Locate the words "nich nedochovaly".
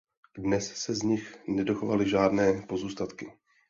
1.03-2.09